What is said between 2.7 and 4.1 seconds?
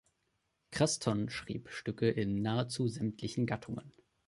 sämtlichen Gattungen.